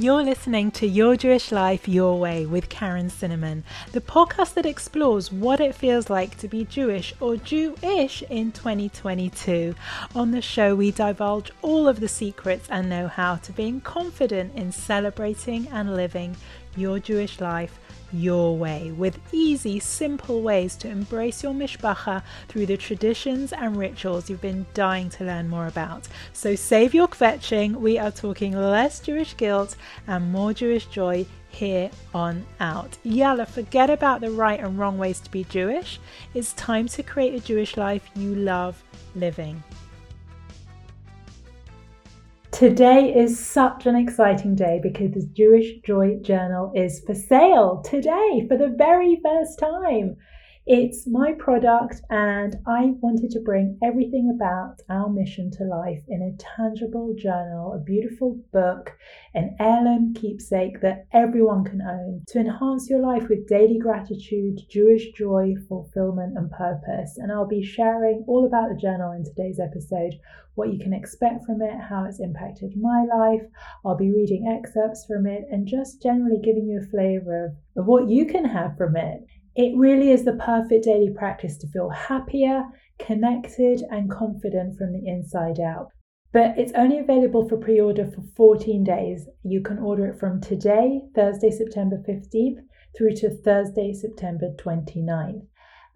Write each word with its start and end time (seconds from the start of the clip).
You're 0.00 0.22
listening 0.22 0.70
to 0.70 0.86
Your 0.86 1.14
Jewish 1.14 1.52
Life 1.52 1.86
Your 1.86 2.18
Way 2.18 2.46
with 2.46 2.70
Karen 2.70 3.10
Cinnamon, 3.10 3.64
the 3.92 4.00
podcast 4.00 4.54
that 4.54 4.64
explores 4.64 5.30
what 5.30 5.60
it 5.60 5.74
feels 5.74 6.08
like 6.08 6.38
to 6.38 6.48
be 6.48 6.64
Jewish 6.64 7.12
or 7.20 7.36
Jewish 7.36 8.22
in 8.30 8.50
2022. 8.52 9.74
On 10.14 10.30
the 10.30 10.40
show, 10.40 10.74
we 10.74 10.90
divulge 10.90 11.50
all 11.60 11.86
of 11.86 12.00
the 12.00 12.08
secrets 12.08 12.66
and 12.70 12.88
know 12.88 13.08
how 13.08 13.36
to 13.36 13.52
being 13.52 13.82
confident 13.82 14.54
in 14.54 14.72
celebrating 14.72 15.68
and 15.68 15.94
living 15.94 16.34
your 16.74 16.98
Jewish 16.98 17.38
life 17.38 17.78
your 18.12 18.56
way 18.56 18.92
with 18.92 19.18
easy, 19.32 19.78
simple 19.78 20.42
ways 20.42 20.76
to 20.76 20.88
embrace 20.88 21.42
your 21.42 21.52
mishpacha 21.52 22.22
through 22.48 22.66
the 22.66 22.76
traditions 22.76 23.52
and 23.52 23.76
rituals 23.76 24.28
you've 24.28 24.40
been 24.40 24.66
dying 24.74 25.08
to 25.10 25.24
learn 25.24 25.48
more 25.48 25.66
about. 25.66 26.08
So 26.32 26.54
save 26.54 26.94
your 26.94 27.08
kvetching. 27.08 27.76
We 27.76 27.98
are 27.98 28.10
talking 28.10 28.52
less 28.52 29.00
Jewish 29.00 29.36
guilt 29.36 29.76
and 30.06 30.32
more 30.32 30.52
Jewish 30.52 30.86
joy 30.86 31.26
here 31.48 31.90
on 32.14 32.46
out. 32.60 32.96
Yalla, 33.02 33.46
forget 33.46 33.90
about 33.90 34.20
the 34.20 34.30
right 34.30 34.60
and 34.60 34.78
wrong 34.78 34.98
ways 34.98 35.20
to 35.20 35.30
be 35.30 35.44
Jewish. 35.44 35.98
It's 36.34 36.52
time 36.54 36.88
to 36.88 37.02
create 37.02 37.34
a 37.34 37.44
Jewish 37.44 37.76
life 37.76 38.08
you 38.14 38.34
love 38.34 38.82
living. 39.14 39.62
Today 42.60 43.14
is 43.16 43.38
such 43.38 43.86
an 43.86 43.96
exciting 43.96 44.54
day 44.54 44.80
because 44.82 45.12
the 45.12 45.26
Jewish 45.32 45.80
Joy 45.82 46.18
Journal 46.20 46.72
is 46.74 47.00
for 47.06 47.14
sale 47.14 47.80
today 47.82 48.44
for 48.46 48.58
the 48.58 48.74
very 48.76 49.18
first 49.24 49.58
time. 49.58 50.18
It's 50.66 51.06
my 51.06 51.32
product, 51.32 52.02
and 52.10 52.56
I 52.66 52.92
wanted 53.00 53.30
to 53.30 53.40
bring 53.40 53.78
everything 53.82 54.28
about 54.28 54.82
our 54.90 55.08
mission 55.08 55.50
to 55.52 55.64
life 55.64 56.04
in 56.06 56.20
a 56.20 56.36
tangible 56.36 57.14
journal, 57.14 57.72
a 57.72 57.78
beautiful 57.78 58.38
book, 58.52 58.94
an 59.34 59.56
heirloom 59.58 60.12
keepsake 60.12 60.82
that 60.82 61.06
everyone 61.12 61.64
can 61.64 61.80
own 61.80 62.24
to 62.28 62.40
enhance 62.40 62.90
your 62.90 63.00
life 63.00 63.30
with 63.30 63.48
daily 63.48 63.78
gratitude, 63.78 64.60
Jewish 64.68 65.12
joy, 65.12 65.54
fulfillment, 65.66 66.36
and 66.36 66.50
purpose. 66.50 67.16
And 67.16 67.32
I'll 67.32 67.48
be 67.48 67.64
sharing 67.64 68.22
all 68.28 68.44
about 68.44 68.68
the 68.68 68.76
journal 68.76 69.12
in 69.12 69.24
today's 69.24 69.58
episode 69.58 70.20
what 70.56 70.72
you 70.72 70.78
can 70.78 70.92
expect 70.92 71.46
from 71.46 71.62
it, 71.62 71.80
how 71.80 72.04
it's 72.04 72.20
impacted 72.20 72.76
my 72.76 73.06
life. 73.06 73.42
I'll 73.82 73.96
be 73.96 74.12
reading 74.12 74.46
excerpts 74.46 75.06
from 75.06 75.26
it 75.26 75.46
and 75.50 75.66
just 75.66 76.02
generally 76.02 76.38
giving 76.44 76.68
you 76.68 76.80
a 76.80 76.90
flavor 76.90 77.46
of, 77.46 77.82
of 77.82 77.86
what 77.86 78.10
you 78.10 78.26
can 78.26 78.44
have 78.44 78.76
from 78.76 78.94
it. 78.94 79.24
It 79.56 79.76
really 79.76 80.10
is 80.10 80.24
the 80.24 80.34
perfect 80.34 80.84
daily 80.84 81.10
practice 81.10 81.56
to 81.58 81.68
feel 81.68 81.90
happier, 81.90 82.64
connected, 82.98 83.82
and 83.90 84.10
confident 84.10 84.78
from 84.78 84.92
the 84.92 85.06
inside 85.06 85.58
out. 85.58 85.88
But 86.32 86.56
it's 86.56 86.72
only 86.76 86.98
available 86.98 87.48
for 87.48 87.56
pre 87.56 87.80
order 87.80 88.08
for 88.08 88.22
14 88.36 88.84
days. 88.84 89.28
You 89.42 89.60
can 89.60 89.78
order 89.78 90.06
it 90.06 90.20
from 90.20 90.40
today, 90.40 91.02
Thursday, 91.16 91.50
September 91.50 92.00
15th, 92.08 92.58
through 92.96 93.14
to 93.16 93.30
Thursday, 93.30 93.92
September 93.92 94.54
29th. 94.56 95.46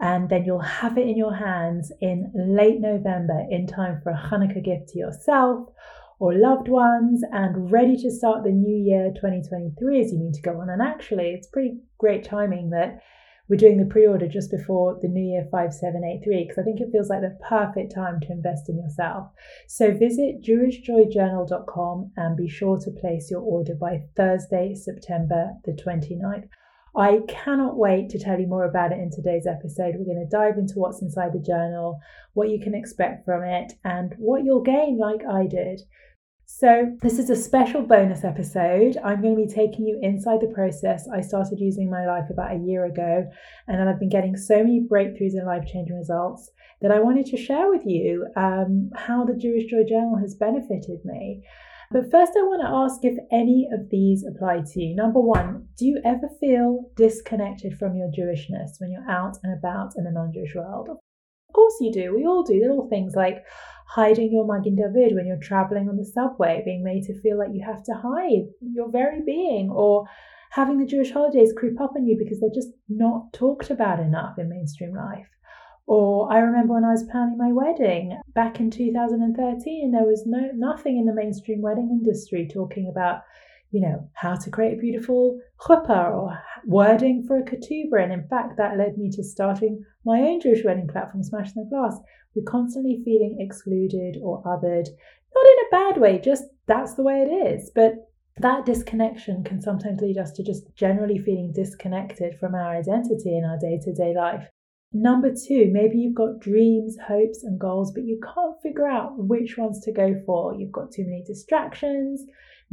And 0.00 0.28
then 0.28 0.44
you'll 0.44 0.58
have 0.58 0.98
it 0.98 1.06
in 1.06 1.16
your 1.16 1.34
hands 1.34 1.92
in 2.00 2.32
late 2.34 2.80
November 2.80 3.46
in 3.48 3.68
time 3.68 4.00
for 4.02 4.10
a 4.10 4.16
Hanukkah 4.16 4.64
gift 4.64 4.88
to 4.88 4.98
yourself 4.98 5.68
or 6.18 6.34
loved 6.34 6.68
ones 6.68 7.22
and 7.30 7.70
ready 7.70 7.96
to 7.96 8.10
start 8.10 8.42
the 8.42 8.50
new 8.50 8.76
year 8.76 9.12
2023 9.14 10.00
as 10.00 10.12
you 10.12 10.18
mean 10.18 10.32
to 10.32 10.42
go 10.42 10.60
on. 10.60 10.68
And 10.68 10.82
actually, 10.82 11.30
it's 11.30 11.46
pretty 11.46 11.78
great 11.98 12.24
timing 12.24 12.70
that 12.70 12.98
we're 13.48 13.56
doing 13.56 13.78
the 13.78 13.84
pre-order 13.84 14.26
just 14.26 14.50
before 14.50 14.98
the 15.02 15.08
new 15.08 15.32
year 15.32 15.46
5783 15.50 16.44
because 16.44 16.58
I 16.58 16.62
think 16.62 16.80
it 16.80 16.90
feels 16.90 17.10
like 17.10 17.20
the 17.20 17.38
perfect 17.46 17.94
time 17.94 18.20
to 18.20 18.32
invest 18.32 18.68
in 18.68 18.78
yourself. 18.78 19.28
So 19.68 19.92
visit 19.92 20.42
jewishjoyjournal.com 20.42 22.12
and 22.16 22.36
be 22.36 22.48
sure 22.48 22.78
to 22.80 22.90
place 22.90 23.30
your 23.30 23.40
order 23.40 23.74
by 23.74 24.04
Thursday, 24.16 24.74
September 24.74 25.52
the 25.64 25.72
29th. 25.72 26.48
I 26.96 27.22
cannot 27.26 27.76
wait 27.76 28.08
to 28.10 28.20
tell 28.20 28.38
you 28.38 28.46
more 28.46 28.64
about 28.64 28.92
it 28.92 28.98
in 28.98 29.10
today's 29.10 29.48
episode. 29.48 29.96
We're 29.98 30.14
going 30.14 30.24
to 30.24 30.36
dive 30.36 30.58
into 30.58 30.78
what's 30.78 31.02
inside 31.02 31.32
the 31.32 31.40
journal, 31.40 31.98
what 32.34 32.50
you 32.50 32.60
can 32.60 32.74
expect 32.74 33.24
from 33.24 33.42
it, 33.42 33.72
and 33.84 34.14
what 34.16 34.44
you'll 34.44 34.62
gain, 34.62 34.96
like 34.96 35.22
I 35.28 35.46
did. 35.48 35.82
So, 36.46 36.94
this 37.00 37.18
is 37.18 37.30
a 37.30 37.36
special 37.36 37.80
bonus 37.82 38.22
episode. 38.22 38.98
I'm 39.02 39.22
going 39.22 39.34
to 39.34 39.46
be 39.46 39.52
taking 39.52 39.86
you 39.86 39.98
inside 40.02 40.42
the 40.42 40.52
process. 40.54 41.08
I 41.08 41.22
started 41.22 41.58
using 41.58 41.90
my 41.90 42.06
life 42.06 42.28
about 42.28 42.52
a 42.52 42.58
year 42.58 42.84
ago, 42.84 43.26
and 43.66 43.88
I've 43.88 43.98
been 43.98 44.10
getting 44.10 44.36
so 44.36 44.58
many 44.58 44.86
breakthroughs 44.86 45.32
and 45.32 45.46
life 45.46 45.64
changing 45.66 45.96
results 45.96 46.50
that 46.82 46.90
I 46.90 47.00
wanted 47.00 47.24
to 47.26 47.38
share 47.38 47.70
with 47.70 47.86
you 47.86 48.26
um, 48.36 48.90
how 48.94 49.24
the 49.24 49.34
Jewish 49.34 49.70
Joy 49.70 49.84
Journal 49.88 50.18
has 50.20 50.34
benefited 50.34 51.00
me. 51.04 51.42
But 51.90 52.10
first, 52.10 52.32
I 52.36 52.42
want 52.42 52.60
to 52.60 52.68
ask 52.68 53.04
if 53.04 53.18
any 53.32 53.66
of 53.72 53.88
these 53.88 54.22
apply 54.26 54.64
to 54.66 54.80
you. 54.82 54.94
Number 54.94 55.20
one, 55.20 55.68
do 55.78 55.86
you 55.86 55.98
ever 56.04 56.28
feel 56.40 56.90
disconnected 56.94 57.78
from 57.78 57.96
your 57.96 58.08
Jewishness 58.08 58.80
when 58.80 58.90
you're 58.90 59.10
out 59.10 59.38
and 59.42 59.56
about 59.56 59.92
in 59.96 60.04
the 60.04 60.10
non 60.10 60.30
Jewish 60.30 60.54
world? 60.54 60.90
Of 60.90 61.54
course, 61.54 61.74
you 61.80 61.90
do. 61.90 62.14
We 62.14 62.26
all 62.26 62.42
do 62.42 62.60
little 62.60 62.88
things 62.88 63.14
like 63.14 63.44
hiding 63.86 64.32
your 64.32 64.46
Magen 64.46 64.76
David 64.76 65.14
when 65.14 65.26
you're 65.26 65.36
traveling 65.36 65.88
on 65.88 65.96
the 65.96 66.04
subway, 66.04 66.62
being 66.64 66.82
made 66.82 67.04
to 67.04 67.20
feel 67.20 67.38
like 67.38 67.50
you 67.52 67.64
have 67.64 67.82
to 67.84 67.94
hide 67.94 68.48
your 68.60 68.90
very 68.90 69.20
being, 69.24 69.70
or 69.70 70.06
having 70.50 70.78
the 70.78 70.86
Jewish 70.86 71.12
holidays 71.12 71.52
creep 71.56 71.80
up 71.80 71.92
on 71.96 72.06
you 72.06 72.16
because 72.18 72.40
they're 72.40 72.50
just 72.54 72.72
not 72.88 73.32
talked 73.32 73.70
about 73.70 74.00
enough 74.00 74.38
in 74.38 74.48
mainstream 74.48 74.94
life. 74.94 75.28
Or 75.86 76.32
I 76.32 76.38
remember 76.38 76.74
when 76.74 76.84
I 76.84 76.92
was 76.92 77.08
planning 77.10 77.36
my 77.36 77.52
wedding 77.52 78.18
back 78.34 78.58
in 78.58 78.70
2013, 78.70 79.92
there 79.92 80.04
was 80.04 80.24
no 80.24 80.50
nothing 80.54 80.96
in 80.96 81.04
the 81.04 81.12
mainstream 81.12 81.60
wedding 81.60 81.90
industry 81.90 82.48
talking 82.50 82.88
about, 82.88 83.22
you 83.74 83.80
know, 83.80 84.08
how 84.12 84.36
to 84.36 84.50
create 84.50 84.78
a 84.78 84.80
beautiful 84.80 85.40
chuppah 85.60 86.14
or 86.14 86.38
wording 86.64 87.24
for 87.26 87.38
a 87.38 87.42
ketubah. 87.42 88.04
And 88.04 88.12
in 88.12 88.28
fact, 88.28 88.56
that 88.56 88.78
led 88.78 88.96
me 88.96 89.10
to 89.10 89.24
starting 89.24 89.84
my 90.04 90.20
own 90.20 90.40
Jewish 90.40 90.64
wedding 90.64 90.86
platform, 90.86 91.24
Smash 91.24 91.52
the 91.54 91.66
Glass. 91.68 91.98
We're 92.36 92.44
constantly 92.44 93.02
feeling 93.04 93.38
excluded 93.40 94.20
or 94.22 94.44
othered, 94.44 94.86
not 95.34 95.46
in 95.46 95.58
a 95.58 95.70
bad 95.72 96.00
way, 96.00 96.20
just 96.20 96.44
that's 96.68 96.94
the 96.94 97.02
way 97.02 97.22
it 97.22 97.32
is. 97.32 97.72
But 97.74 97.94
that 98.36 98.64
disconnection 98.64 99.42
can 99.42 99.60
sometimes 99.60 100.00
lead 100.00 100.18
us 100.18 100.30
to 100.34 100.44
just 100.44 100.72
generally 100.76 101.18
feeling 101.18 101.52
disconnected 101.52 102.38
from 102.38 102.54
our 102.54 102.76
identity 102.76 103.36
in 103.36 103.44
our 103.44 103.58
day 103.58 103.80
to 103.82 103.92
day 103.92 104.14
life. 104.14 104.48
Number 104.92 105.30
two, 105.34 105.68
maybe 105.72 105.98
you've 105.98 106.14
got 106.14 106.38
dreams, 106.38 106.96
hopes, 107.08 107.42
and 107.42 107.58
goals, 107.58 107.90
but 107.92 108.04
you 108.04 108.20
can't 108.22 108.62
figure 108.62 108.86
out 108.86 109.18
which 109.18 109.58
ones 109.58 109.80
to 109.80 109.90
go 109.90 110.14
for. 110.24 110.54
You've 110.54 110.70
got 110.70 110.92
too 110.92 111.04
many 111.04 111.24
distractions. 111.26 112.24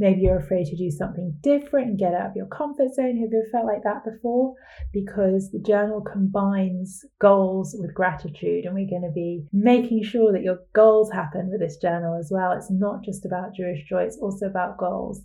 Maybe 0.01 0.21
you're 0.21 0.39
afraid 0.39 0.65
to 0.65 0.75
do 0.75 0.89
something 0.89 1.37
different 1.41 1.89
and 1.89 1.99
get 1.99 2.15
out 2.15 2.31
of 2.31 2.35
your 2.35 2.47
comfort 2.47 2.95
zone. 2.95 3.17
Have 3.21 3.29
you 3.31 3.37
ever 3.37 3.51
felt 3.51 3.67
like 3.67 3.83
that 3.83 4.03
before? 4.03 4.55
Because 4.91 5.51
the 5.51 5.59
journal 5.59 6.01
combines 6.01 7.05
goals 7.19 7.75
with 7.77 7.93
gratitude, 7.93 8.65
and 8.65 8.73
we're 8.73 8.89
going 8.89 9.03
to 9.03 9.13
be 9.13 9.45
making 9.53 10.01
sure 10.01 10.33
that 10.33 10.41
your 10.41 10.57
goals 10.73 11.11
happen 11.11 11.51
with 11.51 11.59
this 11.59 11.77
journal 11.77 12.17
as 12.17 12.31
well. 12.31 12.51
It's 12.51 12.71
not 12.71 13.03
just 13.03 13.27
about 13.27 13.53
Jewish 13.53 13.87
joy, 13.87 14.01
it's 14.01 14.17
also 14.17 14.47
about 14.47 14.79
goals. 14.79 15.21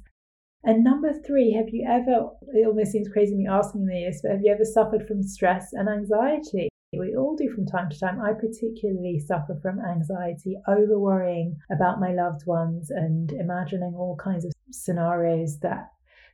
And 0.63 0.85
number 0.85 1.15
three, 1.27 1.55
have 1.55 1.71
you 1.73 1.89
ever, 1.89 2.29
it 2.53 2.67
almost 2.67 2.93
seems 2.93 3.09
crazy 3.09 3.35
me 3.35 3.47
asking 3.49 3.87
this, 3.87 4.21
but 4.23 4.33
have 4.33 4.43
you 4.43 4.53
ever 4.53 4.67
suffered 4.67 5.09
from 5.09 5.23
stress 5.23 5.73
and 5.73 5.89
anxiety? 5.89 6.69
We 6.93 7.17
all 7.17 7.35
do 7.35 7.49
from 7.49 7.67
time 7.67 7.89
to 7.89 7.99
time. 7.99 8.21
I 8.21 8.33
particularly 8.35 9.21
suffer 9.21 9.59
from 9.63 9.81
anxiety, 9.81 10.57
over 10.69 10.99
worrying 10.99 11.57
about 11.71 11.99
my 11.99 12.13
loved 12.13 12.47
ones 12.47 12.91
and 12.91 13.33
imagining 13.33 13.95
all 13.97 14.17
kinds 14.23 14.45
of 14.45 14.53
scenarios 14.71 15.59
that 15.61 15.91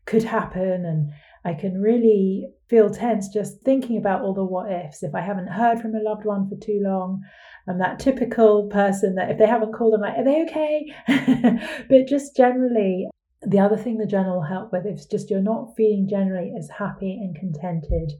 could 0.07 0.25
happen. 0.25 0.85
And 0.85 1.11
I 1.45 1.55
can 1.55 1.81
really 1.81 2.49
feel 2.69 2.91
tense 2.91 3.29
just 3.29 3.63
thinking 3.63 3.97
about 3.97 4.23
all 4.23 4.35
the 4.35 4.45
what 4.45 4.71
ifs. 4.71 5.03
If 5.03 5.15
I 5.15 5.21
haven't 5.21 5.49
heard 5.49 5.81
from 5.81 5.95
a 5.95 6.03
loved 6.03 6.25
one 6.25 6.49
for 6.49 6.57
too 6.57 6.81
long, 6.83 7.23
I'm 7.69 7.79
that 7.79 7.99
typical 7.99 8.69
person 8.69 9.15
that 9.17 9.31
if 9.31 9.39
they 9.39 9.47
haven't 9.47 9.73
called, 9.73 9.95
I'm 9.95 10.01
like, 10.01 10.19
are 10.19 10.25
they 10.25 10.43
okay? 10.43 11.67
but 11.89 12.09
just 12.09 12.37
generally, 12.37 13.09
the 13.43 13.61
other 13.61 13.77
thing 13.77 13.99
the 13.99 14.07
journal 14.07 14.37
will 14.37 14.43
help 14.43 14.73
with 14.73 14.87
is 14.87 15.07
just 15.07 15.31
you're 15.31 15.41
not 15.41 15.75
feeling 15.77 16.09
generally 16.09 16.53
as 16.57 16.71
happy 16.71 17.13
and 17.13 17.35
contented 17.37 18.13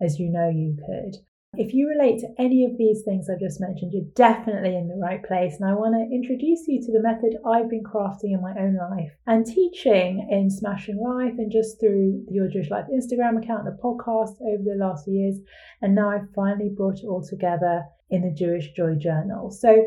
as 0.00 0.18
you 0.18 0.30
know 0.30 0.48
you 0.48 0.76
could. 0.86 1.16
If 1.54 1.74
you 1.74 1.88
relate 1.88 2.20
to 2.20 2.32
any 2.38 2.64
of 2.64 2.78
these 2.78 3.02
things 3.02 3.28
I've 3.28 3.40
just 3.40 3.60
mentioned, 3.60 3.92
you're 3.92 4.14
definitely 4.14 4.76
in 4.76 4.86
the 4.86 4.94
right 4.94 5.20
place. 5.22 5.56
And 5.58 5.68
I 5.68 5.74
want 5.74 5.96
to 5.96 6.14
introduce 6.14 6.68
you 6.68 6.80
to 6.80 6.92
the 6.92 7.02
method 7.02 7.36
I've 7.44 7.68
been 7.68 7.82
crafting 7.82 8.32
in 8.32 8.40
my 8.40 8.54
own 8.56 8.76
life 8.76 9.10
and 9.26 9.44
teaching 9.44 10.28
in 10.30 10.48
Smashing 10.48 11.02
Life 11.02 11.34
and 11.38 11.50
just 11.50 11.80
through 11.80 12.24
the 12.28 12.34
Your 12.34 12.46
Jewish 12.46 12.70
Life 12.70 12.86
Instagram 12.86 13.42
account, 13.42 13.64
the 13.64 13.76
podcast 13.82 14.40
over 14.40 14.62
the 14.62 14.78
last 14.78 15.08
years. 15.08 15.38
And 15.82 15.96
now 15.96 16.10
I've 16.10 16.32
finally 16.36 16.70
brought 16.70 17.00
it 17.00 17.06
all 17.06 17.26
together 17.26 17.82
in 18.10 18.22
the 18.22 18.32
Jewish 18.32 18.70
Joy 18.70 18.94
Journal. 18.94 19.50
So 19.50 19.86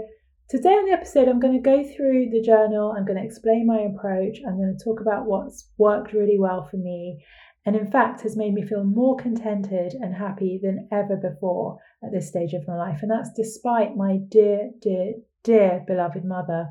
Today 0.50 0.69
on 0.69 0.86
the 0.86 0.92
episode, 0.92 1.30
I'm 1.30 1.39
going 1.39 1.56
to 1.56 1.60
go 1.60 1.83
through 1.95 2.30
the 2.30 2.42
journal, 2.42 2.92
I'm 2.92 3.06
going 3.06 3.18
to 3.18 3.25
explain 3.25 3.65
my 3.65 3.80
approach, 3.80 4.38
I'm 4.45 4.57
going 4.57 4.77
to 4.77 4.83
talk 4.83 5.00
about 5.00 5.25
what's 5.25 5.69
worked 5.80 6.13
really 6.13 6.38
well 6.38 6.68
for 6.69 6.77
me, 6.77 7.24
and 7.65 7.75
in 7.75 7.89
fact 7.89 8.21
has 8.21 8.36
made 8.36 8.54
me 8.54 8.65
feel 8.65 8.83
more 8.83 9.15
contented 9.15 9.94
and 9.94 10.15
happy 10.15 10.60
than 10.62 10.88
ever 10.92 11.15
before 11.15 11.80
at 12.04 12.12
this 12.12 12.27
stage 12.27 12.54
of 12.54 12.68
my 12.68 12.75
life. 12.75 13.00
And 13.01 13.12
that's 13.12 13.31
despite 13.36 13.95
my 13.95 14.18
dear, 14.30 14.71
dear, 14.81 15.13
dear 15.44 15.83
beloved 15.88 16.25
mother 16.25 16.69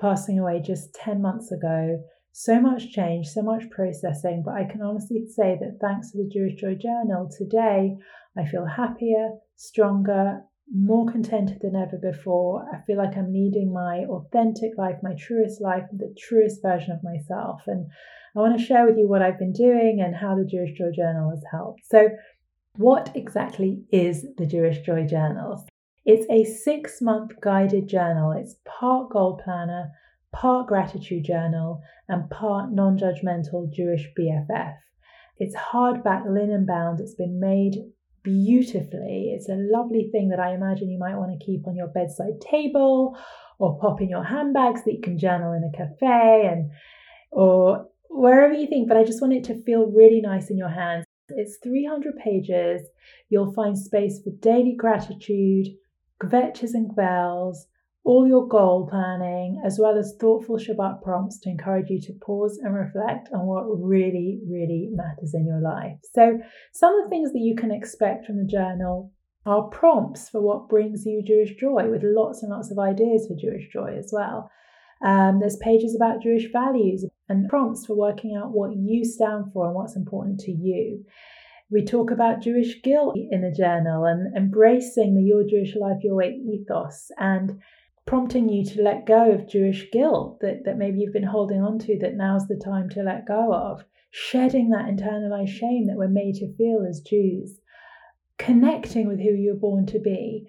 passing 0.00 0.38
away 0.38 0.60
just 0.60 0.94
10 0.94 1.22
months 1.22 1.52
ago, 1.52 2.02
so 2.32 2.60
much 2.60 2.90
change, 2.90 3.28
so 3.28 3.42
much 3.42 3.70
processing. 3.70 4.42
But 4.44 4.54
I 4.54 4.64
can 4.64 4.82
honestly 4.82 5.24
say 5.28 5.56
that 5.60 5.78
thanks 5.80 6.10
to 6.10 6.18
the 6.18 6.28
Jewish 6.28 6.60
Joy 6.60 6.74
Journal, 6.74 7.30
today 7.36 7.96
I 8.36 8.44
feel 8.44 8.66
happier, 8.66 9.30
stronger, 9.56 10.42
more 10.72 11.10
contented 11.10 11.58
than 11.60 11.76
ever 11.76 11.98
before. 11.98 12.66
I 12.72 12.80
feel 12.86 12.96
like 12.96 13.16
I'm 13.16 13.32
leading 13.32 13.72
my 13.72 14.04
authentic 14.08 14.72
life, 14.78 14.96
my 15.02 15.14
truest 15.18 15.60
life, 15.60 15.84
the 15.92 16.14
truest 16.18 16.62
version 16.62 16.92
of 16.92 17.02
myself. 17.02 17.62
And 17.66 17.86
I 18.36 18.40
want 18.40 18.58
to 18.58 18.64
share 18.64 18.86
with 18.86 18.96
you 18.96 19.08
what 19.08 19.22
I've 19.22 19.38
been 19.38 19.52
doing 19.52 20.00
and 20.04 20.14
how 20.14 20.34
the 20.34 20.44
Jewish 20.44 20.76
Joy 20.76 20.90
Journal 20.94 21.30
has 21.30 21.42
helped. 21.50 21.82
So, 21.84 22.08
what 22.76 23.12
exactly 23.14 23.84
is 23.92 24.26
the 24.36 24.46
Jewish 24.46 24.80
Joy 24.80 25.06
Journal? 25.06 25.64
It's 26.04 26.26
a 26.28 26.44
six 26.44 27.00
month 27.00 27.40
guided 27.40 27.88
journal. 27.88 28.32
It's 28.32 28.56
part 28.64 29.10
goal 29.10 29.40
planner, 29.42 29.90
part 30.32 30.66
gratitude 30.66 31.24
journal, 31.24 31.80
and 32.08 32.28
part 32.30 32.72
non 32.72 32.98
judgmental 32.98 33.72
Jewish 33.72 34.08
BFF. 34.18 34.74
It's 35.38 35.54
hardback 35.54 36.26
linen 36.26 36.66
bound. 36.66 37.00
It's 37.00 37.14
been 37.14 37.40
made 37.40 37.76
beautifully. 38.24 39.32
It's 39.36 39.48
a 39.48 39.54
lovely 39.56 40.08
thing 40.10 40.30
that 40.30 40.40
I 40.40 40.54
imagine 40.54 40.90
you 40.90 40.98
might 40.98 41.16
want 41.16 41.38
to 41.38 41.44
keep 41.44 41.68
on 41.68 41.76
your 41.76 41.88
bedside 41.88 42.40
table 42.40 43.16
or 43.58 43.78
pop 43.78 44.00
in 44.00 44.08
your 44.08 44.24
handbag 44.24 44.78
so 44.78 44.82
that 44.86 44.94
you 44.94 45.00
can 45.00 45.18
journal 45.18 45.52
in 45.52 45.62
a 45.62 45.76
cafe 45.76 46.48
and 46.50 46.70
or 47.30 47.86
wherever 48.10 48.54
you 48.54 48.66
think. 48.66 48.88
But 48.88 48.96
I 48.96 49.04
just 49.04 49.20
want 49.20 49.34
it 49.34 49.44
to 49.44 49.62
feel 49.62 49.86
really 49.86 50.20
nice 50.20 50.50
in 50.50 50.58
your 50.58 50.70
hands. 50.70 51.04
It's 51.28 51.58
300 51.62 52.16
pages. 52.16 52.82
You'll 53.28 53.52
find 53.52 53.78
space 53.78 54.20
for 54.22 54.30
daily 54.40 54.74
gratitude, 54.76 55.68
kvetches 56.20 56.74
and 56.74 56.90
kvells, 56.90 57.58
all 58.04 58.26
your 58.28 58.46
goal 58.46 58.86
planning, 58.86 59.60
as 59.64 59.78
well 59.80 59.96
as 59.96 60.14
thoughtful 60.20 60.58
Shabbat 60.58 61.02
prompts 61.02 61.38
to 61.40 61.50
encourage 61.50 61.88
you 61.88 62.00
to 62.02 62.12
pause 62.20 62.58
and 62.62 62.74
reflect 62.74 63.30
on 63.32 63.46
what 63.46 63.64
really, 63.64 64.40
really 64.46 64.90
matters 64.92 65.32
in 65.32 65.46
your 65.46 65.60
life. 65.60 65.96
So, 66.12 66.38
some 66.72 66.94
of 66.94 67.04
the 67.04 67.10
things 67.10 67.32
that 67.32 67.40
you 67.40 67.56
can 67.56 67.70
expect 67.70 68.26
from 68.26 68.36
the 68.36 68.46
journal 68.46 69.10
are 69.46 69.68
prompts 69.68 70.28
for 70.28 70.40
what 70.40 70.68
brings 70.68 71.06
you 71.06 71.22
Jewish 71.26 71.54
joy, 71.56 71.88
with 71.90 72.02
lots 72.04 72.42
and 72.42 72.52
lots 72.52 72.70
of 72.70 72.78
ideas 72.78 73.26
for 73.26 73.36
Jewish 73.36 73.72
joy 73.72 73.96
as 73.98 74.10
well. 74.12 74.50
Um, 75.04 75.40
there's 75.40 75.56
pages 75.56 75.94
about 75.94 76.22
Jewish 76.22 76.50
values 76.52 77.06
and 77.28 77.48
prompts 77.48 77.86
for 77.86 77.96
working 77.96 78.36
out 78.36 78.52
what 78.52 78.76
you 78.76 79.04
stand 79.04 79.46
for 79.52 79.66
and 79.66 79.74
what's 79.74 79.96
important 79.96 80.40
to 80.40 80.52
you. 80.52 81.04
We 81.70 81.84
talk 81.84 82.10
about 82.10 82.42
Jewish 82.42 82.82
guilt 82.82 83.16
in 83.16 83.40
the 83.40 83.50
journal 83.50 84.04
and 84.04 84.34
embracing 84.36 85.14
the 85.14 85.22
Your 85.22 85.42
Jewish 85.44 85.74
Life, 85.74 85.98
Your 86.02 86.16
Way 86.16 86.38
ethos 86.46 87.10
and 87.18 87.60
prompting 88.06 88.48
you 88.48 88.64
to 88.64 88.82
let 88.82 89.06
go 89.06 89.32
of 89.32 89.48
Jewish 89.48 89.90
guilt 89.90 90.40
that, 90.40 90.64
that 90.64 90.78
maybe 90.78 91.00
you've 91.00 91.12
been 91.12 91.22
holding 91.22 91.62
on 91.62 91.78
to 91.80 91.98
that 92.00 92.16
now's 92.16 92.46
the 92.46 92.60
time 92.62 92.88
to 92.90 93.02
let 93.02 93.26
go 93.26 93.52
of, 93.52 93.84
shedding 94.10 94.70
that 94.70 94.86
internalized 94.86 95.48
shame 95.48 95.86
that 95.86 95.96
we're 95.96 96.08
made 96.08 96.34
to 96.36 96.54
feel 96.56 96.86
as 96.88 97.00
Jews, 97.00 97.58
connecting 98.38 99.08
with 99.08 99.18
who 99.18 99.30
you're 99.30 99.54
born 99.54 99.86
to 99.86 99.98
be. 99.98 100.46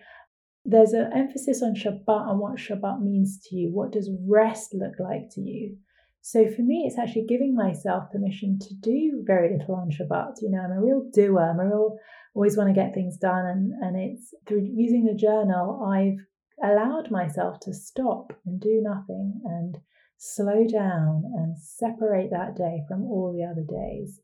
There's 0.65 0.93
an 0.93 1.11
emphasis 1.13 1.61
on 1.61 1.75
Shabbat 1.75 2.29
and 2.29 2.39
what 2.39 2.57
Shabbat 2.57 3.01
means 3.01 3.39
to 3.45 3.55
you. 3.55 3.71
What 3.71 3.91
does 3.91 4.09
rest 4.27 4.73
look 4.73 4.99
like 4.99 5.29
to 5.31 5.41
you? 5.41 5.77
So 6.21 6.47
for 6.47 6.63
me, 6.63 6.85
it's 6.87 6.97
actually 6.97 7.27
giving 7.27 7.55
myself 7.55 8.11
permission 8.11 8.57
to 8.59 8.73
do 8.73 9.23
very 9.25 9.55
little 9.55 9.75
on 9.75 9.91
Shabbat. 9.91 10.41
You 10.41 10.49
know, 10.49 10.59
I'm 10.59 10.71
a 10.71 10.81
real 10.81 11.07
doer. 11.13 11.51
I'm 11.51 11.59
a 11.59 11.67
real 11.67 11.97
always 12.33 12.57
want 12.57 12.69
to 12.69 12.73
get 12.73 12.93
things 12.93 13.17
done, 13.17 13.45
and 13.45 13.73
and 13.81 13.95
it's 13.95 14.33
through 14.45 14.67
using 14.73 15.05
the 15.05 15.15
journal 15.15 15.83
I've 15.85 16.25
allowed 16.63 17.11
myself 17.11 17.59
to 17.61 17.73
stop 17.73 18.33
and 18.45 18.59
do 18.59 18.81
nothing 18.81 19.41
and 19.45 19.77
slow 20.17 20.65
down 20.65 21.23
and 21.35 21.57
separate 21.57 22.31
that 22.31 22.55
day 22.55 22.83
from 22.87 23.03
all 23.03 23.33
the 23.33 23.43
other 23.43 23.65
days. 23.67 24.21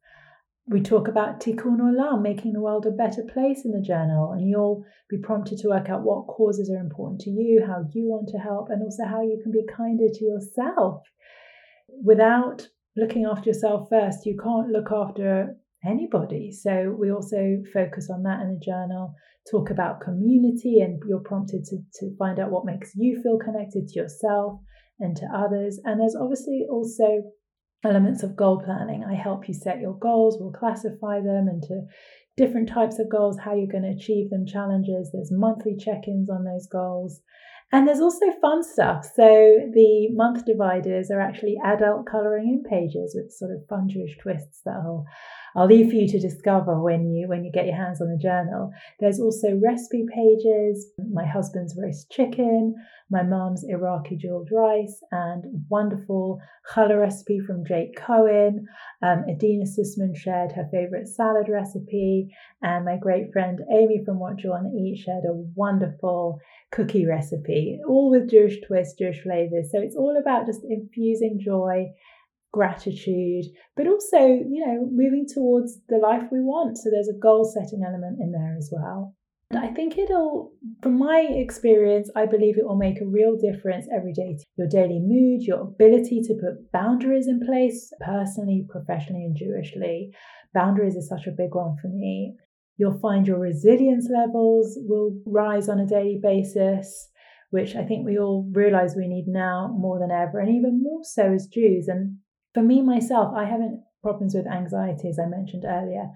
We 0.68 0.82
talk 0.82 1.08
about 1.08 1.40
tikkun 1.42 1.80
olam, 1.80 2.22
making 2.22 2.54
the 2.54 2.62
world 2.62 2.86
a 2.86 2.92
better 2.92 3.24
place 3.24 3.66
in 3.66 3.72
the 3.72 3.82
journal, 3.82 4.32
and 4.32 4.48
you'll 4.48 4.86
be 5.10 5.18
prompted 5.18 5.58
to 5.60 5.70
work 5.70 5.90
out 5.90 6.04
what 6.04 6.28
causes 6.28 6.70
are 6.70 6.80
important 6.80 7.20
to 7.22 7.30
you, 7.30 7.64
how 7.66 7.84
you 7.94 8.06
want 8.06 8.30
to 8.30 8.38
help, 8.38 8.70
and 8.70 8.82
also 8.82 9.04
how 9.06 9.22
you 9.22 9.40
can 9.42 9.52
be 9.52 9.66
kinder 9.66 10.08
to 10.08 10.24
yourself. 10.24 11.02
Without 12.04 12.70
looking 12.96 13.26
after 13.26 13.50
yourself 13.50 13.90
first, 13.90 14.26
you 14.26 14.38
can't 14.42 14.70
look 14.70 14.92
after 14.92 15.58
anybody. 15.86 16.52
So 16.52 16.96
we 16.98 17.12
also 17.12 17.58
focus 17.74 18.10
on 18.14 18.24
that 18.24 18.42
in 18.42 18.54
the 18.54 18.66
journal 18.66 19.16
talk 19.50 19.70
about 19.70 20.02
community 20.02 20.80
and 20.82 21.02
you're 21.08 21.20
prompted 21.20 21.64
to, 21.66 21.78
to 22.00 22.16
find 22.18 22.40
out 22.40 22.52
what 22.52 22.66
makes 22.66 22.92
you 22.96 23.20
feel 23.24 23.40
connected 23.40 23.88
to 23.88 24.00
yourself 24.00 24.60
and 25.00 25.16
to 25.18 25.26
others. 25.34 25.80
And 25.84 26.00
there's 26.00 26.16
obviously 26.16 26.66
also 26.70 27.24
elements 27.84 28.22
of 28.22 28.36
goal 28.36 28.62
planning. 28.64 29.04
I 29.04 29.16
help 29.16 29.48
you 29.48 29.54
set 29.54 29.82
your 29.82 29.98
goals, 29.98 30.38
we'll 30.40 30.52
classify 30.52 31.22
them 31.22 31.48
into 31.48 31.82
different 32.38 32.70
types 32.70 33.00
of 33.00 33.10
goals, 33.10 33.40
how 33.44 33.56
you're 33.56 33.72
going 33.72 33.84
to 33.84 33.98
achieve 33.98 34.30
them, 34.30 34.46
challenges. 34.46 35.10
There's 35.12 35.32
monthly 35.32 35.76
check 35.78 36.08
ins 36.08 36.30
on 36.30 36.46
those 36.46 36.68
goals. 36.72 37.22
And 37.74 37.88
there's 37.88 38.02
also 38.02 38.26
fun 38.42 38.64
stuff. 38.64 39.06
So 39.16 39.24
the 39.24 40.10
month 40.12 40.46
dividers 40.46 41.10
are 41.10 41.22
actually 41.22 41.56
adult 41.66 42.06
colouring 42.06 42.50
in 42.50 42.70
pages 42.70 43.16
with 43.16 43.32
sort 43.32 43.52
of 43.52 43.66
fun 43.70 43.88
Jewish 43.90 44.18
twists 44.22 44.62
that 44.66 44.76
I'll 44.76 45.06
I'll 45.56 45.68
leave 45.68 45.90
for 45.90 45.96
you 45.96 46.08
to 46.08 46.20
discover 46.20 46.82
when 46.82 47.12
you 47.12 47.28
when 47.28 47.44
you 47.44 47.52
get 47.52 47.66
your 47.66 47.76
hands 47.76 48.02
on 48.02 48.10
the 48.10 48.18
journal. 48.18 48.72
There's 49.00 49.20
also 49.20 49.60
recipe 49.62 50.06
pages, 50.14 50.92
my 51.12 51.26
husband's 51.26 51.76
roast 51.78 52.10
chicken, 52.12 52.76
my 53.10 53.24
mum's 53.24 53.66
Iraqi 53.68 54.16
jeweled 54.16 54.50
rice, 54.52 55.02
and 55.12 55.44
wonderful 55.70 56.40
challah 56.74 57.00
recipe 57.00 57.40
from 57.40 57.66
Jake 57.66 57.96
Cohen. 57.96 58.66
Um, 59.04 59.26
Adeena 59.30 59.68
Sussman 59.68 60.16
shared 60.16 60.54
her 60.54 60.70
favorite 60.72 61.08
salad 61.08 61.50
recipe, 61.50 62.34
and 62.62 62.86
my 62.86 62.98
great 62.98 63.34
friend 63.34 63.60
Amy 63.72 64.02
from 64.06 64.20
What 64.20 64.38
Jew 64.38 64.52
Wanna 64.52 64.70
Eat 64.70 65.04
shared 65.04 65.26
a 65.26 65.34
wonderful 65.56 66.40
cookie 66.72 67.06
recipe, 67.06 67.80
all 67.86 68.10
with 68.10 68.30
Jewish 68.30 68.62
twists, 68.66 68.98
Jewish 68.98 69.22
flavors. 69.22 69.72
So 69.72 69.80
it's 69.80 69.98
all 69.98 70.18
about 70.18 70.46
just 70.46 70.62
infusing 70.64 71.40
joy 71.44 71.92
gratitude, 72.52 73.46
but 73.76 73.88
also, 73.88 74.20
you 74.20 74.66
know, 74.66 74.88
moving 74.92 75.26
towards 75.32 75.80
the 75.90 75.98
life 75.98 76.24
we 76.32 76.40
want. 76.40 76.78
So 76.78 76.90
there's 76.90 77.10
a 77.10 77.20
goal 77.20 77.46
setting 77.46 77.84
element 77.86 78.20
in 78.20 78.32
there 78.32 78.56
as 78.58 78.70
well. 78.72 79.16
And 79.52 79.60
I 79.60 79.74
think 79.74 79.98
it'll, 79.98 80.54
from 80.82 80.98
my 80.98 81.28
experience, 81.30 82.10
I 82.16 82.26
believe 82.26 82.58
it 82.58 82.66
will 82.66 82.78
make 82.78 83.02
a 83.02 83.06
real 83.06 83.36
difference 83.36 83.86
every 83.94 84.14
day 84.14 84.38
to 84.38 84.46
your 84.56 84.68
daily 84.68 85.02
mood, 85.02 85.42
your 85.42 85.62
ability 85.62 86.22
to 86.22 86.36
put 86.36 86.72
boundaries 86.72 87.28
in 87.28 87.46
place, 87.46 87.92
personally, 88.00 88.66
professionally, 88.70 89.26
and 89.26 89.36
Jewishly. 89.36 90.12
Boundaries 90.54 90.96
is 90.96 91.10
such 91.10 91.28
a 91.28 91.36
big 91.36 91.54
one 91.54 91.76
for 91.82 91.90
me. 91.90 92.36
You'll 92.78 93.00
find 93.00 93.28
your 93.28 93.40
resilience 93.40 94.10
levels 94.10 94.78
will 94.84 95.22
rise 95.26 95.68
on 95.68 95.80
a 95.80 95.86
daily 95.86 96.20
basis, 96.24 97.10
which 97.50 97.76
I 97.76 97.84
think 97.84 98.06
we 98.06 98.18
all 98.18 98.50
realize 98.54 98.96
we 98.96 99.10
need 99.10 99.26
now 99.28 99.76
more 99.78 100.00
than 100.00 100.12
ever, 100.12 100.40
and 100.40 100.50
even 100.50 100.82
more 100.82 101.04
so 101.04 101.34
as 101.34 101.48
Jews. 101.48 101.90
And 101.90 102.20
for 102.54 102.64
me, 102.64 102.82
myself, 102.82 103.34
I 103.36 103.46
haven't 103.46 103.84
problems 104.02 104.34
with 104.36 104.48
anxiety, 104.48 105.10
as 105.10 105.20
I 105.20 105.28
mentioned 105.28 105.64
earlier. 105.66 106.10